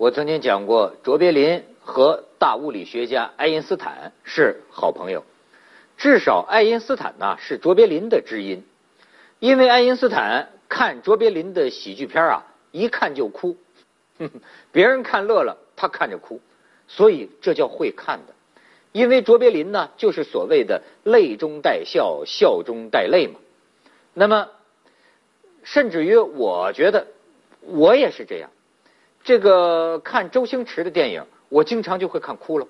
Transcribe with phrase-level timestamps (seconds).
[0.00, 5.26] 我曾经讲过，卓别林和大物理学家爱因斯坦是好朋友，
[5.98, 8.64] 至少爱因斯坦呢是卓别林的知音，
[9.40, 13.58] 因为爱因斯坦看卓别林的喜剧片啊，一看就哭，
[14.72, 16.40] 别人看乐了，他看着哭，
[16.88, 18.32] 所以这叫会看的。
[18.92, 23.38] 因为卓别林呢，就是所谓的泪中带笑，笑中带泪嘛。
[24.14, 24.48] 那么，
[25.62, 27.06] 甚至于我觉得
[27.60, 28.48] 我也是这样。
[29.22, 32.66] 这个看周星驰的电影，我经常就会看哭了。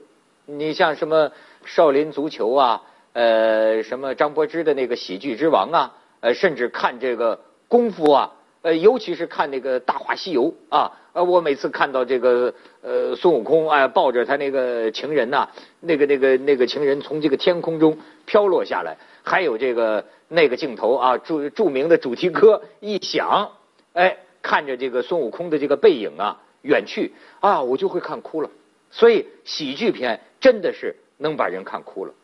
[0.47, 1.29] 你像什么
[1.65, 2.83] 《少林足球》啊，
[3.13, 8.33] 呃，什么张柏芝的那个《喜剧之王》啊，呃，甚至看这个功夫啊，
[8.63, 17.97] 呃，尤其是看那个《大话西游》啊，呃，我每次看到这个呃孙悟空哎抱着他那个情人呐，那个那个那个情人从这个天空中
[18.27, 23.53] 飘落下来，还有这个那个镜头啊，著著名的主题歌一响，
[23.93, 24.17] 哎。
[24.43, 28.51] 看着这个孙悟空的这个背影啊远去啊，我就会看哭了。
[28.91, 32.15] 所以喜剧片真的是能把人看哭了。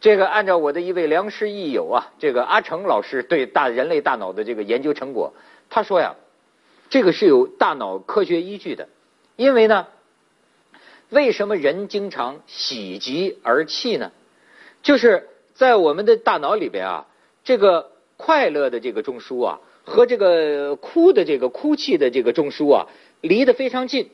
[0.00, 5.34] 这个按照我的一位良师益友啊，这个阿成老师对大人类大脑的这个研究成果，
[5.68, 6.14] 他说呀，
[6.88, 8.88] 这个是有大脑科学依据的。
[9.36, 9.88] 因为呢，
[11.10, 14.12] 为什么人经常喜极而泣呢？
[14.82, 17.06] 就是在我们的大脑里边啊，
[17.44, 19.60] 这个快乐的这个中枢啊。
[19.82, 22.86] 和这个哭的这个哭泣的这个中枢啊，
[23.22, 24.10] 离得非常近。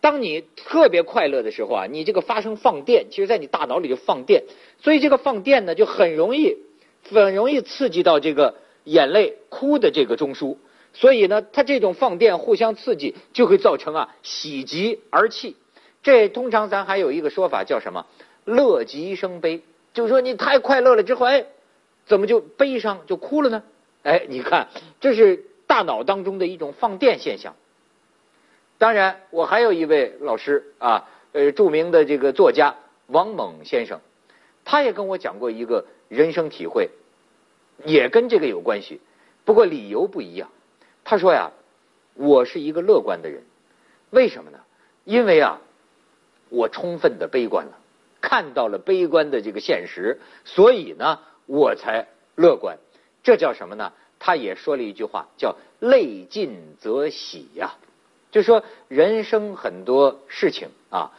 [0.00, 4.44] 当你特别快乐的时候啊，你这个发生放电，其实在你大脑里就放电，
[4.82, 6.56] 所以这个放电呢，就很容易
[7.08, 10.56] 很容易刺激到这个眼泪哭的这个中枢。
[10.92, 15.56] 所以呢，它这种放电互相刺激，就会造成啊喜极而泣。
[16.02, 18.06] 这通常咱还有一个说法叫什么？
[18.44, 19.62] 乐极生悲，
[19.94, 21.46] 就是说你太快乐了之后，哎，
[22.10, 23.62] 怎么就悲伤就哭了呢？
[24.02, 24.66] 哎，你看，
[25.00, 27.54] 这是大脑当中的一种放电现象。
[28.78, 32.74] 当然，我还有一位老师啊，呃，著名的这个作家
[33.06, 34.00] 王猛先生，
[34.64, 36.90] 他也跟我讲过一个人生体会，
[37.84, 39.00] 也跟这个有关系，
[39.44, 40.50] 不过理由不一样。
[41.04, 41.52] 他说呀，
[42.14, 43.44] 我是一个乐观的人，
[44.10, 44.58] 为什么呢？
[45.04, 45.60] 因为啊，
[46.48, 47.78] 我充分的悲观了，
[48.20, 51.20] 看到了悲观的这个现实，所以呢，
[51.50, 52.06] 我才
[52.36, 52.78] 乐观。
[53.24, 53.92] 这叫什么呢？
[54.20, 57.74] 他也说了一句话，叫“泪尽则喜”呀。
[58.30, 61.10] 就说人生很多事情啊，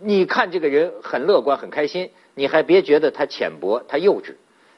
[0.00, 4.34] 你看这个人很乐观、很开心，你还别觉得他浅薄、他幼稚。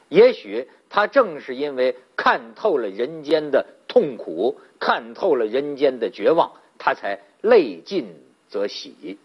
[0.07, 8.07] 也许他正是因为看透了人间的痛苦，看透了人间的绝望，他才泪尽
[8.49, 9.19] 则喜。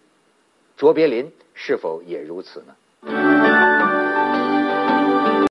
[0.76, 2.76] 卓别林是否也如此呢？